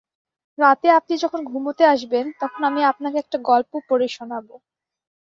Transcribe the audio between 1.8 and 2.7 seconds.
আসবেন তখন